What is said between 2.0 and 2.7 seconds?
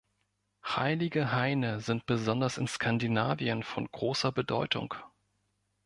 besonders in